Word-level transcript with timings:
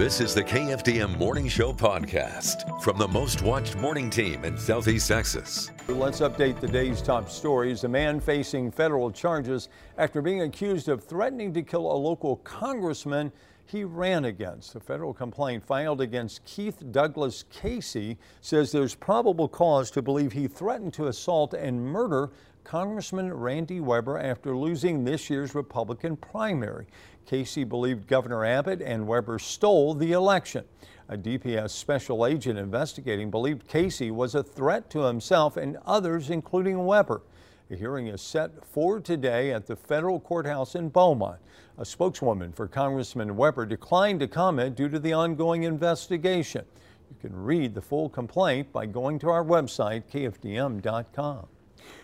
This 0.00 0.22
is 0.22 0.34
the 0.34 0.42
KFDM 0.42 1.18
Morning 1.18 1.46
Show 1.46 1.74
podcast 1.74 2.80
from 2.80 2.96
the 2.96 3.06
most 3.06 3.42
watched 3.42 3.76
morning 3.76 4.08
team 4.08 4.46
in 4.46 4.56
Southeast 4.56 5.08
Texas. 5.08 5.72
Let's 5.88 6.20
update 6.20 6.58
the 6.58 6.68
day's 6.68 7.02
top 7.02 7.28
stories. 7.28 7.84
A 7.84 7.88
man 7.88 8.18
facing 8.18 8.70
federal 8.70 9.10
charges 9.10 9.68
after 9.98 10.22
being 10.22 10.40
accused 10.40 10.88
of 10.88 11.04
threatening 11.04 11.52
to 11.52 11.60
kill 11.60 11.92
a 11.92 11.92
local 11.92 12.36
congressman 12.36 13.30
he 13.66 13.84
ran 13.84 14.24
against. 14.24 14.74
A 14.74 14.80
federal 14.80 15.12
complaint 15.12 15.62
filed 15.62 16.00
against 16.00 16.46
Keith 16.46 16.82
Douglas 16.92 17.44
Casey 17.50 18.16
says 18.40 18.72
there's 18.72 18.94
probable 18.94 19.48
cause 19.48 19.90
to 19.90 20.00
believe 20.00 20.32
he 20.32 20.48
threatened 20.48 20.94
to 20.94 21.08
assault 21.08 21.52
and 21.52 21.78
murder 21.78 22.30
Congressman 22.64 23.32
Randy 23.32 23.80
Weber 23.80 24.18
after 24.18 24.56
losing 24.56 25.04
this 25.04 25.28
year's 25.28 25.54
Republican 25.54 26.16
primary. 26.16 26.86
Casey 27.26 27.64
believed 27.64 28.06
Governor 28.06 28.44
Abbott 28.44 28.82
and 28.82 29.06
Weber 29.06 29.38
stole 29.38 29.94
the 29.94 30.12
election. 30.12 30.64
A 31.08 31.16
DPS 31.16 31.70
special 31.70 32.24
agent 32.26 32.58
investigating 32.58 33.30
believed 33.30 33.66
Casey 33.66 34.10
was 34.10 34.34
a 34.34 34.42
threat 34.42 34.90
to 34.90 35.00
himself 35.00 35.56
and 35.56 35.78
others, 35.86 36.30
including 36.30 36.84
Weber. 36.84 37.22
A 37.70 37.76
hearing 37.76 38.08
is 38.08 38.20
set 38.20 38.64
for 38.64 39.00
today 39.00 39.52
at 39.52 39.66
the 39.66 39.76
federal 39.76 40.18
courthouse 40.18 40.74
in 40.74 40.88
Beaumont. 40.88 41.38
A 41.78 41.84
spokeswoman 41.84 42.52
for 42.52 42.66
Congressman 42.66 43.36
Weber 43.36 43.64
declined 43.64 44.20
to 44.20 44.28
comment 44.28 44.76
due 44.76 44.88
to 44.88 44.98
the 44.98 45.12
ongoing 45.12 45.62
investigation. 45.62 46.64
You 47.10 47.16
can 47.20 47.44
read 47.44 47.74
the 47.74 47.80
full 47.80 48.08
complaint 48.08 48.72
by 48.72 48.86
going 48.86 49.18
to 49.20 49.30
our 49.30 49.44
website, 49.44 50.04
kfdm.com. 50.12 51.46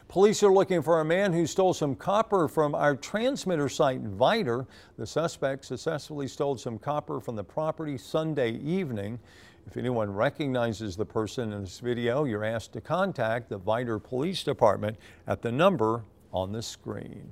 Police 0.08 0.42
are 0.42 0.52
looking 0.52 0.82
for 0.82 1.00
a 1.00 1.04
man 1.04 1.32
who 1.32 1.46
stole 1.46 1.74
some 1.74 1.94
copper 1.94 2.48
from 2.48 2.74
our 2.74 2.94
transmitter 2.94 3.68
site, 3.68 4.02
Vidor. 4.04 4.66
The 4.98 5.06
suspect 5.06 5.64
successfully 5.64 6.28
stole 6.28 6.56
some 6.56 6.78
copper 6.78 7.20
from 7.20 7.36
the 7.36 7.44
property 7.44 7.98
Sunday 7.98 8.52
evening. 8.52 9.18
If 9.66 9.76
anyone 9.76 10.12
recognizes 10.12 10.96
the 10.96 11.04
person 11.04 11.52
in 11.52 11.62
this 11.62 11.80
video, 11.80 12.24
you're 12.24 12.44
asked 12.44 12.72
to 12.74 12.80
contact 12.80 13.48
the 13.48 13.58
Vidor 13.58 14.02
Police 14.02 14.44
Department 14.44 14.96
at 15.26 15.42
the 15.42 15.50
number 15.50 16.04
on 16.32 16.52
the 16.52 16.62
screen. 16.62 17.28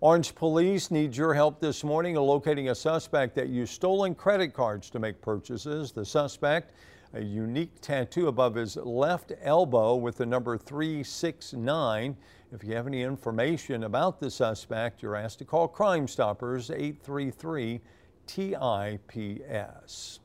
Orange 0.00 0.34
police 0.34 0.90
need 0.90 1.16
your 1.16 1.32
help 1.32 1.60
this 1.60 1.84
morning 1.84 2.16
in 2.16 2.22
locating 2.22 2.68
a 2.68 2.74
suspect 2.74 3.36
that 3.36 3.48
used 3.48 3.72
stolen 3.72 4.14
credit 4.14 4.52
cards 4.52 4.90
to 4.90 4.98
make 4.98 5.20
purchases. 5.20 5.92
The 5.92 6.04
suspect 6.04 6.72
a 7.14 7.22
unique 7.22 7.80
tattoo 7.80 8.28
above 8.28 8.54
his 8.54 8.76
left 8.76 9.32
elbow 9.42 9.94
with 9.96 10.16
the 10.16 10.26
number 10.26 10.56
369. 10.56 12.16
If 12.52 12.64
you 12.64 12.74
have 12.74 12.86
any 12.86 13.02
information 13.02 13.84
about 13.84 14.20
the 14.20 14.30
suspect, 14.30 15.02
you're 15.02 15.16
asked 15.16 15.38
to 15.40 15.44
call 15.44 15.68
Crime 15.68 16.08
Stoppers 16.08 16.70
833 16.70 17.80
TIPS. 18.26 20.20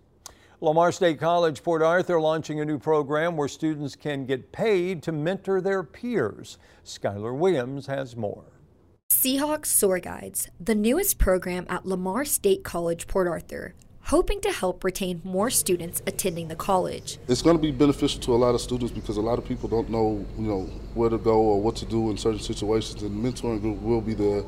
Lamar 0.60 0.92
State 0.92 1.20
College 1.20 1.62
Port 1.62 1.84
Arthur 1.84 2.20
launching 2.20 2.60
a 2.60 2.66
new 2.66 2.80
program 2.80 3.38
where 3.38 3.48
students 3.48 3.96
can 3.96 4.26
get 4.26 4.52
paid 4.52 5.04
to 5.04 5.12
mentor 5.12 5.62
their 5.62 5.84
peers. 5.84 6.58
Skylar 6.84 7.38
Williams 7.38 7.86
has 7.86 8.16
more. 8.16 8.46
Seahawks 9.12 9.68
Soar 9.68 10.00
Guides, 10.00 10.50
the 10.60 10.76
newest 10.76 11.18
program 11.18 11.66
at 11.70 11.86
Lamar 11.86 12.26
State 12.26 12.64
College 12.64 13.08
Port 13.08 13.28
Arthur, 13.28 13.76
hoping 14.08 14.40
to 14.40 14.50
help 14.50 14.86
retain 14.86 15.22
more 15.26 15.50
students 15.50 16.02
attending 16.08 16.48
the 16.48 16.56
college. 16.56 17.18
It's 17.28 17.42
going 17.42 17.58
to 17.58 17.62
be 17.62 17.72
beneficial 17.72 18.22
to 18.22 18.36
a 18.36 18.38
lot 18.38 18.56
of 18.56 18.62
students 18.62 18.94
because 18.94 19.18
a 19.18 19.22
lot 19.22 19.38
of 19.38 19.46
people 19.46 19.68
don't 19.68 19.90
know, 19.90 20.26
you 20.38 20.48
know, 20.48 20.62
where 20.94 21.10
to 21.10 21.18
go 21.18 21.38
or 21.42 21.62
what 21.62 21.76
to 21.78 21.86
do 21.86 22.10
in 22.10 22.18
certain 22.18 22.40
situations, 22.40 23.04
and 23.04 23.12
the 23.12 23.30
mentoring 23.32 23.60
group 23.60 23.82
will 23.82 24.00
be 24.00 24.14
there. 24.14 24.44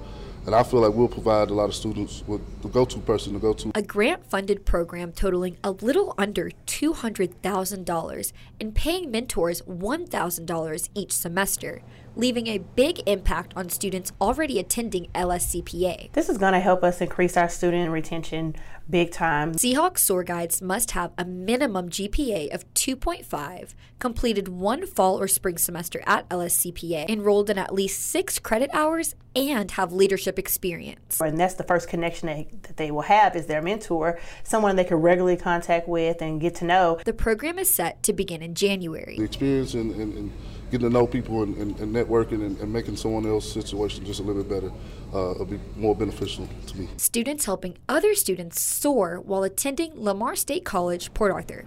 And 0.45 0.55
I 0.55 0.63
feel 0.63 0.79
like 0.79 0.93
we'll 0.93 1.09
provide 1.09 1.49
a 1.49 1.53
lot 1.53 1.65
of 1.65 1.75
students 1.75 2.23
with 2.25 2.41
the 2.61 2.69
go-to 2.69 2.99
person 2.99 3.33
to 3.33 3.39
go 3.39 3.51
to. 3.53 3.71
A 3.75 3.81
grant-funded 3.81 4.65
program 4.65 5.11
totaling 5.11 5.57
a 5.61 5.71
little 5.71 6.15
under 6.17 6.51
$200,000 6.65 8.33
and 8.61 8.73
paying 8.73 9.11
mentors 9.11 9.61
$1,000 9.63 10.89
each 10.95 11.11
semester 11.11 11.81
leaving 12.15 12.47
a 12.47 12.57
big 12.57 13.01
impact 13.07 13.53
on 13.55 13.69
students 13.69 14.11
already 14.19 14.59
attending 14.59 15.07
LSCPA. 15.15 16.11
This 16.11 16.29
is 16.29 16.37
going 16.37 16.53
to 16.53 16.59
help 16.59 16.83
us 16.83 17.01
increase 17.01 17.37
our 17.37 17.49
student 17.49 17.91
retention 17.91 18.55
big 18.89 19.11
time. 19.11 19.53
Seahawks 19.53 19.99
SOAR 19.99 20.23
Guides 20.23 20.61
must 20.61 20.91
have 20.91 21.11
a 21.17 21.25
minimum 21.25 21.89
GPA 21.89 22.53
of 22.53 22.71
2.5, 22.73 23.73
completed 23.99 24.47
one 24.47 24.85
fall 24.85 25.19
or 25.19 25.27
spring 25.27 25.57
semester 25.57 26.01
at 26.05 26.27
LSCPA, 26.29 27.07
enrolled 27.09 27.49
in 27.49 27.57
at 27.57 27.73
least 27.73 28.01
six 28.01 28.39
credit 28.39 28.69
hours, 28.73 29.15
and 29.35 29.71
have 29.71 29.93
leadership 29.93 30.39
experience. 30.39 31.19
And 31.21 31.39
that's 31.39 31.53
the 31.53 31.63
first 31.63 31.87
connection 31.87 32.27
that 32.63 32.77
they 32.77 32.91
will 32.91 33.01
have 33.01 33.35
is 33.35 33.45
their 33.45 33.61
mentor, 33.61 34.19
someone 34.43 34.75
they 34.75 34.83
can 34.83 34.97
regularly 34.97 35.37
contact 35.37 35.87
with 35.87 36.21
and 36.21 36.41
get 36.41 36.55
to 36.55 36.65
know. 36.65 36.99
The 37.05 37.13
program 37.13 37.59
is 37.59 37.71
set 37.71 38.01
to 38.03 38.13
begin 38.13 38.41
in 38.41 38.55
January. 38.55 39.17
The 39.17 39.23
experience 39.23 39.73
and, 39.73 39.93
and, 39.95 40.13
and 40.13 40.31
getting 40.71 40.87
to 40.87 40.93
know 40.93 41.07
people 41.07 41.43
and, 41.43 41.55
and, 41.57 41.79
and 41.79 41.95
networking 41.95 42.45
and, 42.45 42.57
and, 42.59 42.71
making 42.71 42.95
someone 42.95 43.25
else's 43.25 43.51
situation 43.51 44.05
just 44.05 44.19
a 44.19 44.23
little 44.23 44.43
bit 44.43 44.61
better 44.61 44.71
uh, 45.13 45.33
will 45.37 45.45
be 45.45 45.59
more 45.75 45.95
beneficial 45.95 46.47
to 46.67 46.77
me. 46.77 46.87
Students 46.97 47.45
helping 47.45 47.77
other 47.87 48.13
students 48.15 48.61
soar 48.61 49.19
while 49.19 49.43
attending 49.43 49.91
Lamar 49.95 50.35
State 50.35 50.65
College, 50.65 51.13
Port 51.13 51.31
Arthur. 51.31 51.65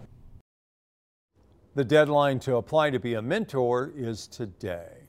The 1.75 1.85
deadline 1.85 2.39
to 2.41 2.57
apply 2.57 2.91
to 2.91 3.01
be 3.01 3.15
a 3.15 3.23
mentor 3.23 3.93
is 3.97 4.27
today. 4.27 5.03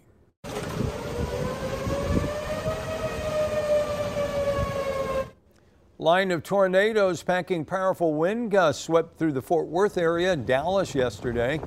Line 5.99 6.31
of 6.31 6.43
tornadoes 6.43 7.23
packing 7.23 7.63
powerful 7.63 8.13
wind 8.15 8.51
gusts 8.51 8.83
swept 8.83 9.17
through 9.17 9.31
the 9.31 9.41
Fort 9.41 9.67
Worth 9.67 9.97
area, 9.97 10.35
Dallas 10.35 10.93
yesterday. 10.95 11.61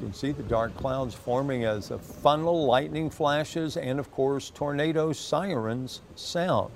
You 0.00 0.06
can 0.06 0.14
see 0.14 0.32
the 0.32 0.42
dark 0.44 0.74
clouds 0.78 1.14
forming 1.14 1.64
as 1.64 1.90
a 1.90 1.98
funnel, 1.98 2.64
lightning 2.64 3.10
flashes, 3.10 3.76
and 3.76 4.00
of 4.00 4.10
course, 4.10 4.48
tornado 4.48 5.12
sirens 5.12 6.00
sound. 6.14 6.72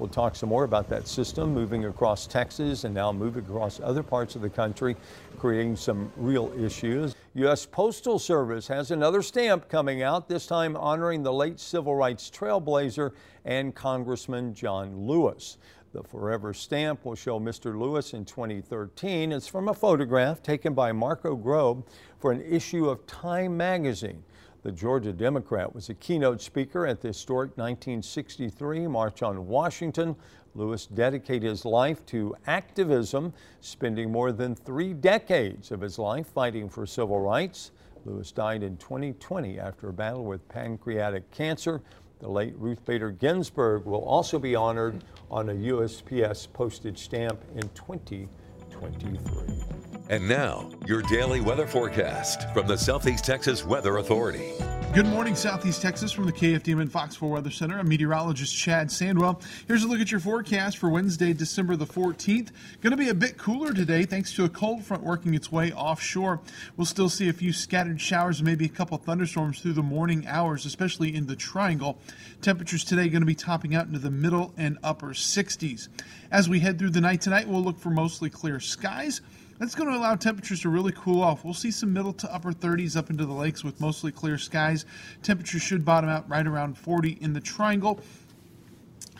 We'll 0.00 0.08
talk 0.08 0.34
some 0.34 0.48
more 0.48 0.64
about 0.64 0.88
that 0.88 1.06
system 1.06 1.54
moving 1.54 1.84
across 1.84 2.26
Texas 2.26 2.82
and 2.82 2.92
now 2.92 3.12
moving 3.12 3.44
across 3.44 3.78
other 3.78 4.02
parts 4.02 4.34
of 4.34 4.42
the 4.42 4.50
country, 4.50 4.96
creating 5.38 5.76
some 5.76 6.10
real 6.16 6.52
issues. 6.58 7.14
U.S. 7.34 7.64
Postal 7.64 8.18
Service 8.18 8.66
has 8.66 8.90
another 8.90 9.22
stamp 9.22 9.68
coming 9.68 10.02
out, 10.02 10.28
this 10.28 10.48
time 10.48 10.76
honoring 10.76 11.22
the 11.22 11.32
late 11.32 11.60
civil 11.60 11.94
rights 11.94 12.28
trailblazer 12.28 13.12
and 13.44 13.72
Congressman 13.72 14.52
John 14.52 15.06
Lewis. 15.06 15.58
The 15.94 16.02
forever 16.02 16.52
stamp 16.52 17.06
will 17.06 17.14
show 17.14 17.40
Mr. 17.40 17.78
Lewis 17.78 18.12
in 18.12 18.26
2013. 18.26 19.32
It's 19.32 19.48
from 19.48 19.68
a 19.68 19.74
photograph 19.74 20.42
taken 20.42 20.74
by 20.74 20.92
Marco 20.92 21.34
Grob 21.34 21.86
for 22.18 22.30
an 22.30 22.42
issue 22.42 22.90
of 22.90 23.06
Time 23.06 23.56
magazine. 23.56 24.22
The 24.62 24.72
Georgia 24.72 25.14
Democrat 25.14 25.74
was 25.74 25.88
a 25.88 25.94
keynote 25.94 26.42
speaker 26.42 26.86
at 26.86 27.00
the 27.00 27.08
historic 27.08 27.56
1963 27.56 28.86
March 28.86 29.22
on 29.22 29.46
Washington. 29.46 30.14
Lewis 30.54 30.84
dedicated 30.86 31.48
his 31.48 31.64
life 31.64 32.04
to 32.06 32.36
activism, 32.46 33.32
spending 33.60 34.12
more 34.12 34.30
than 34.30 34.54
three 34.54 34.92
decades 34.92 35.70
of 35.70 35.80
his 35.80 35.98
life 35.98 36.26
fighting 36.26 36.68
for 36.68 36.84
civil 36.84 37.20
rights. 37.20 37.70
Lewis 38.04 38.30
died 38.30 38.62
in 38.62 38.76
2020 38.76 39.58
after 39.58 39.88
a 39.88 39.92
battle 39.92 40.24
with 40.24 40.46
pancreatic 40.48 41.30
cancer. 41.30 41.80
The 42.20 42.28
late 42.28 42.54
Ruth 42.58 42.84
Bader 42.84 43.12
Ginsburg 43.12 43.84
will 43.84 44.02
also 44.02 44.40
be 44.40 44.56
honored 44.56 45.04
on 45.30 45.50
a 45.50 45.54
USPS 45.54 46.52
postage 46.52 46.98
stamp 46.98 47.40
in 47.54 47.62
2023. 47.70 49.77
And 50.10 50.26
now, 50.26 50.70
your 50.86 51.02
daily 51.02 51.42
weather 51.42 51.66
forecast 51.66 52.50
from 52.54 52.66
the 52.66 52.78
Southeast 52.78 53.26
Texas 53.26 53.62
Weather 53.62 53.98
Authority. 53.98 54.54
Good 54.94 55.04
morning, 55.04 55.34
Southeast 55.34 55.82
Texas, 55.82 56.12
from 56.12 56.24
the 56.24 56.32
KFDM 56.32 56.80
and 56.80 56.90
Fox 56.90 57.14
4 57.14 57.28
Weather 57.28 57.50
Center. 57.50 57.78
I'm 57.78 57.86
meteorologist 57.90 58.56
Chad 58.56 58.88
Sandwell. 58.88 59.42
Here's 59.66 59.84
a 59.84 59.86
look 59.86 60.00
at 60.00 60.10
your 60.10 60.20
forecast 60.20 60.78
for 60.78 60.88
Wednesday, 60.88 61.34
December 61.34 61.76
the 61.76 61.84
14th. 61.84 62.52
Going 62.80 62.92
to 62.92 62.96
be 62.96 63.10
a 63.10 63.14
bit 63.14 63.36
cooler 63.36 63.74
today 63.74 64.04
thanks 64.04 64.32
to 64.36 64.44
a 64.44 64.48
cold 64.48 64.82
front 64.82 65.02
working 65.02 65.34
its 65.34 65.52
way 65.52 65.72
offshore. 65.72 66.40
We'll 66.78 66.86
still 66.86 67.10
see 67.10 67.28
a 67.28 67.34
few 67.34 67.52
scattered 67.52 68.00
showers 68.00 68.38
and 68.38 68.46
maybe 68.46 68.64
a 68.64 68.70
couple 68.70 68.96
thunderstorms 68.96 69.60
through 69.60 69.74
the 69.74 69.82
morning 69.82 70.26
hours, 70.26 70.64
especially 70.64 71.14
in 71.14 71.26
the 71.26 71.36
triangle. 71.36 71.98
Temperatures 72.40 72.82
today 72.82 73.10
going 73.10 73.20
to 73.20 73.26
be 73.26 73.34
topping 73.34 73.74
out 73.74 73.86
into 73.86 73.98
the 73.98 74.10
middle 74.10 74.54
and 74.56 74.78
upper 74.82 75.08
60s. 75.08 75.88
As 76.30 76.48
we 76.48 76.60
head 76.60 76.78
through 76.78 76.90
the 76.90 77.02
night 77.02 77.20
tonight, 77.20 77.46
we'll 77.46 77.62
look 77.62 77.78
for 77.78 77.90
mostly 77.90 78.30
clear 78.30 78.58
skies. 78.58 79.20
That's 79.58 79.74
going 79.74 79.90
to 79.90 79.96
allow 79.96 80.14
temperatures 80.14 80.60
to 80.60 80.68
really 80.68 80.92
cool 80.92 81.20
off. 81.20 81.44
We'll 81.44 81.52
see 81.52 81.72
some 81.72 81.92
middle 81.92 82.12
to 82.12 82.32
upper 82.32 82.52
30s 82.52 82.96
up 82.96 83.10
into 83.10 83.26
the 83.26 83.32
lakes 83.32 83.64
with 83.64 83.80
mostly 83.80 84.12
clear 84.12 84.38
skies. 84.38 84.86
Temperatures 85.22 85.62
should 85.62 85.84
bottom 85.84 86.08
out 86.08 86.28
right 86.28 86.46
around 86.46 86.78
40 86.78 87.18
in 87.20 87.32
the 87.32 87.40
triangle. 87.40 88.00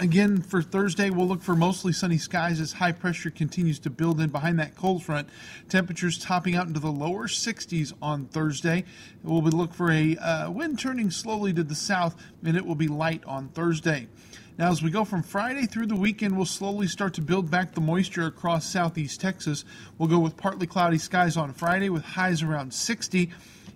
Again, 0.00 0.40
for 0.40 0.62
Thursday, 0.62 1.10
we'll 1.10 1.26
look 1.26 1.42
for 1.42 1.56
mostly 1.56 1.92
sunny 1.92 2.18
skies 2.18 2.60
as 2.60 2.72
high 2.72 2.92
pressure 2.92 3.30
continues 3.30 3.80
to 3.80 3.90
build 3.90 4.20
in 4.20 4.30
behind 4.30 4.60
that 4.60 4.76
cold 4.76 5.02
front. 5.02 5.28
Temperatures 5.68 6.18
topping 6.18 6.54
out 6.54 6.68
into 6.68 6.78
the 6.78 6.92
lower 6.92 7.26
60s 7.26 7.92
on 8.00 8.26
Thursday. 8.26 8.84
We'll 9.24 9.42
be 9.42 9.50
look 9.50 9.74
for 9.74 9.90
a 9.90 10.16
uh, 10.18 10.50
wind 10.52 10.78
turning 10.78 11.10
slowly 11.10 11.52
to 11.54 11.64
the 11.64 11.74
south, 11.74 12.14
and 12.44 12.56
it 12.56 12.64
will 12.64 12.76
be 12.76 12.86
light 12.86 13.24
on 13.24 13.48
Thursday. 13.48 14.06
Now, 14.58 14.72
as 14.72 14.82
we 14.82 14.90
go 14.90 15.04
from 15.04 15.22
Friday 15.22 15.66
through 15.66 15.86
the 15.86 15.94
weekend, 15.94 16.36
we'll 16.36 16.44
slowly 16.44 16.88
start 16.88 17.14
to 17.14 17.20
build 17.20 17.48
back 17.48 17.74
the 17.74 17.80
moisture 17.80 18.26
across 18.26 18.66
southeast 18.66 19.20
Texas. 19.20 19.64
We'll 19.98 20.08
go 20.08 20.18
with 20.18 20.36
partly 20.36 20.66
cloudy 20.66 20.98
skies 20.98 21.36
on 21.36 21.52
Friday 21.52 21.90
with 21.90 22.02
highs 22.02 22.42
around 22.42 22.74
60. 22.74 23.30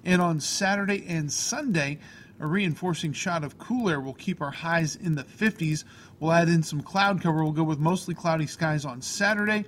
And 0.05 0.21
on 0.21 0.41
Saturday 0.41 1.05
and 1.07 1.33
Sunday, 1.33 2.01
a 2.41 2.49
reinforcing 2.49 3.13
shot 3.13 3.45
of 3.45 3.59
cool 3.59 3.89
air 3.89 4.01
will 4.01 4.15
keep 4.15 4.43
our 4.43 4.51
highs 4.51 4.97
in 4.97 5.15
the 5.15 5.23
50s. 5.23 5.85
We'll 6.19 6.33
add 6.33 6.49
in 6.49 6.65
some 6.65 6.83
cloud 6.83 7.23
cover. 7.23 7.45
We'll 7.45 7.53
go 7.53 7.63
with 7.63 7.79
mostly 7.79 8.17
cloudy 8.17 8.49
skies 8.49 8.85
on 8.85 9.03
Saturday 9.03 9.67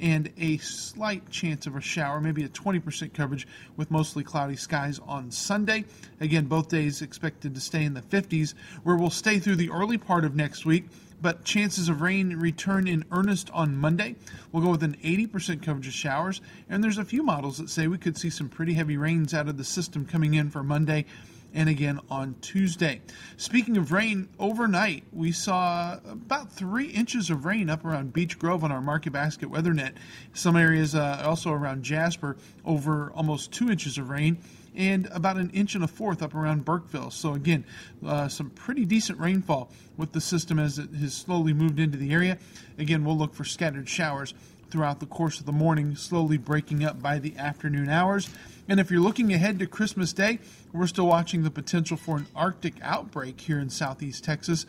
and 0.00 0.32
a 0.38 0.58
slight 0.58 1.28
chance 1.30 1.66
of 1.66 1.76
a 1.76 1.80
shower, 1.80 2.20
maybe 2.20 2.44
a 2.44 2.48
20% 2.48 3.12
coverage 3.12 3.46
with 3.76 3.90
mostly 3.90 4.24
cloudy 4.24 4.56
skies 4.56 5.00
on 5.06 5.30
Sunday. 5.30 5.84
Again, 6.20 6.46
both 6.46 6.68
days 6.68 7.02
expected 7.02 7.54
to 7.54 7.60
stay 7.60 7.84
in 7.84 7.94
the 7.94 8.02
50s, 8.02 8.54
where 8.82 8.96
we'll 8.96 9.10
stay 9.10 9.38
through 9.38 9.56
the 9.56 9.70
early 9.70 9.98
part 9.98 10.24
of 10.24 10.34
next 10.34 10.64
week. 10.66 10.84
But 11.22 11.44
chances 11.44 11.88
of 11.88 12.02
rain 12.02 12.36
return 12.36 12.86
in 12.86 13.04
earnest 13.10 13.50
on 13.50 13.74
Monday. 13.74 14.16
We'll 14.52 14.62
go 14.62 14.70
with 14.70 14.82
an 14.82 14.98
80% 15.02 15.62
coverage 15.62 15.86
of 15.86 15.94
showers, 15.94 16.42
and 16.68 16.84
there's 16.84 16.98
a 16.98 17.04
few 17.06 17.22
models 17.22 17.56
that 17.56 17.70
say 17.70 17.86
we 17.86 17.96
could 17.96 18.18
see 18.18 18.28
some 18.28 18.50
pretty 18.50 18.74
heavy 18.74 18.98
rains 18.98 19.32
out 19.32 19.48
of 19.48 19.56
the 19.56 19.64
system 19.64 20.04
coming 20.04 20.34
in 20.34 20.50
for 20.50 20.62
Monday 20.62 21.06
and 21.56 21.68
again 21.70 21.98
on 22.10 22.36
Tuesday. 22.42 23.00
Speaking 23.38 23.76
of 23.78 23.90
rain, 23.90 24.28
overnight 24.38 25.04
we 25.12 25.32
saw 25.32 25.98
about 26.08 26.52
three 26.52 26.88
inches 26.88 27.30
of 27.30 27.46
rain 27.46 27.70
up 27.70 27.84
around 27.84 28.12
Beach 28.12 28.38
Grove 28.38 28.62
on 28.62 28.70
our 28.70 28.82
Market 28.82 29.14
Basket 29.14 29.50
weather 29.50 29.72
net. 29.72 29.94
Some 30.34 30.54
areas 30.54 30.94
uh, 30.94 31.22
also 31.24 31.50
around 31.50 31.82
Jasper, 31.82 32.36
over 32.64 33.10
almost 33.14 33.52
two 33.52 33.70
inches 33.70 33.96
of 33.96 34.10
rain 34.10 34.38
and 34.76 35.08
about 35.10 35.38
an 35.38 35.48
inch 35.50 35.74
and 35.74 35.82
a 35.82 35.88
fourth 35.88 36.22
up 36.22 36.34
around 36.34 36.66
Burkeville. 36.66 37.10
So, 37.10 37.32
again, 37.32 37.64
uh, 38.06 38.28
some 38.28 38.50
pretty 38.50 38.84
decent 38.84 39.18
rainfall 39.18 39.70
with 39.96 40.12
the 40.12 40.20
system 40.20 40.58
as 40.58 40.78
it 40.78 40.90
has 41.00 41.14
slowly 41.14 41.54
moved 41.54 41.80
into 41.80 41.96
the 41.96 42.12
area. 42.12 42.36
Again, 42.78 43.02
we'll 43.02 43.16
look 43.16 43.34
for 43.34 43.44
scattered 43.44 43.88
showers 43.88 44.34
throughout 44.70 45.00
the 45.00 45.06
course 45.06 45.40
of 45.40 45.46
the 45.46 45.52
morning, 45.52 45.96
slowly 45.96 46.36
breaking 46.36 46.84
up 46.84 47.00
by 47.00 47.18
the 47.18 47.36
afternoon 47.36 47.88
hours. 47.88 48.28
And 48.68 48.80
if 48.80 48.90
you're 48.90 49.00
looking 49.00 49.32
ahead 49.32 49.58
to 49.58 49.66
Christmas 49.66 50.12
Day, 50.12 50.38
we're 50.72 50.86
still 50.86 51.06
watching 51.06 51.42
the 51.42 51.50
potential 51.50 51.96
for 51.96 52.16
an 52.16 52.26
Arctic 52.34 52.74
outbreak 52.82 53.40
here 53.40 53.58
in 53.58 53.70
southeast 53.70 54.24
Texas. 54.24 54.66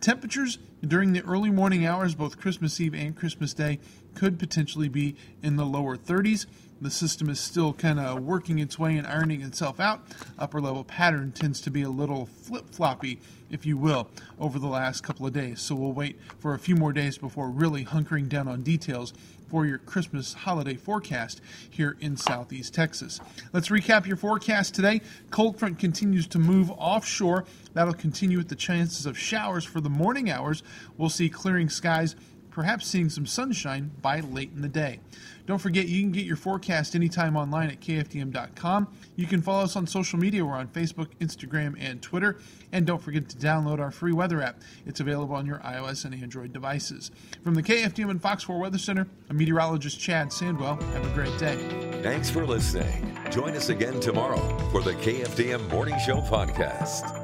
Temperatures 0.00 0.58
during 0.86 1.12
the 1.12 1.24
early 1.24 1.50
morning 1.50 1.86
hours, 1.86 2.14
both 2.14 2.38
Christmas 2.38 2.80
Eve 2.80 2.94
and 2.94 3.16
Christmas 3.16 3.54
Day, 3.54 3.78
could 4.14 4.38
potentially 4.38 4.88
be 4.88 5.16
in 5.42 5.56
the 5.56 5.66
lower 5.66 5.96
30s. 5.96 6.46
The 6.80 6.90
system 6.90 7.28
is 7.28 7.40
still 7.40 7.72
kind 7.72 7.98
of 7.98 8.22
working 8.22 8.60
its 8.60 8.78
way 8.78 8.96
and 8.96 9.06
ironing 9.06 9.42
itself 9.42 9.80
out. 9.80 10.00
Upper 10.38 10.60
level 10.60 10.84
pattern 10.84 11.32
tends 11.32 11.60
to 11.62 11.70
be 11.70 11.82
a 11.82 11.90
little 11.90 12.26
flip 12.26 12.70
floppy, 12.70 13.18
if 13.50 13.66
you 13.66 13.76
will, 13.76 14.08
over 14.38 14.60
the 14.60 14.68
last 14.68 15.02
couple 15.02 15.26
of 15.26 15.32
days. 15.32 15.60
So 15.60 15.74
we'll 15.74 15.92
wait 15.92 16.20
for 16.38 16.54
a 16.54 16.58
few 16.58 16.76
more 16.76 16.92
days 16.92 17.18
before 17.18 17.50
really 17.50 17.84
hunkering 17.84 18.28
down 18.28 18.46
on 18.46 18.62
details 18.62 19.12
for 19.50 19.66
your 19.66 19.78
Christmas 19.78 20.34
holiday 20.34 20.76
forecast 20.76 21.40
here 21.68 21.96
in 22.00 22.16
southeast 22.16 22.74
Texas. 22.74 23.18
Let's 23.52 23.70
recap 23.70 24.06
your 24.06 24.16
forecast 24.16 24.74
today. 24.74 25.00
Cold 25.30 25.58
front 25.58 25.78
continues 25.78 26.26
to 26.28 26.38
move 26.38 26.70
offshore. 26.70 27.44
That'll 27.72 27.94
continue 27.94 28.38
with 28.38 28.48
the 28.48 28.56
chances 28.56 29.06
of 29.06 29.18
showers 29.18 29.64
for 29.64 29.80
the 29.80 29.90
morning 29.90 30.30
hours. 30.30 30.62
We'll 30.96 31.08
see 31.08 31.28
clearing 31.28 31.70
skies 31.70 32.14
perhaps 32.58 32.88
seeing 32.88 33.08
some 33.08 33.24
sunshine 33.24 33.88
by 34.02 34.18
late 34.18 34.50
in 34.52 34.62
the 34.62 34.68
day. 34.68 34.98
Don't 35.46 35.60
forget, 35.60 35.86
you 35.86 36.02
can 36.02 36.10
get 36.10 36.24
your 36.24 36.34
forecast 36.34 36.96
anytime 36.96 37.36
online 37.36 37.70
at 37.70 37.80
kfdm.com. 37.80 38.88
You 39.14 39.26
can 39.28 39.42
follow 39.42 39.62
us 39.62 39.76
on 39.76 39.86
social 39.86 40.18
media. 40.18 40.44
We're 40.44 40.56
on 40.56 40.66
Facebook, 40.66 41.06
Instagram, 41.20 41.76
and 41.78 42.02
Twitter. 42.02 42.40
And 42.72 42.84
don't 42.84 43.00
forget 43.00 43.28
to 43.28 43.36
download 43.36 43.78
our 43.78 43.92
free 43.92 44.10
weather 44.10 44.42
app. 44.42 44.60
It's 44.86 44.98
available 44.98 45.36
on 45.36 45.46
your 45.46 45.58
iOS 45.58 46.04
and 46.04 46.12
Android 46.12 46.52
devices. 46.52 47.12
From 47.44 47.54
the 47.54 47.62
KFDM 47.62 48.10
and 48.10 48.20
Fox 48.20 48.42
4 48.42 48.58
Weather 48.58 48.76
Center, 48.76 49.06
I'm 49.30 49.36
meteorologist 49.36 50.00
Chad 50.00 50.30
Sandwell. 50.30 50.82
Have 50.94 51.06
a 51.06 51.14
great 51.14 51.38
day. 51.38 51.56
Thanks 52.02 52.28
for 52.28 52.44
listening. 52.44 53.16
Join 53.30 53.54
us 53.54 53.68
again 53.68 54.00
tomorrow 54.00 54.58
for 54.72 54.82
the 54.82 54.94
KFDM 54.94 55.70
Morning 55.70 55.96
Show 56.04 56.16
podcast. 56.22 57.17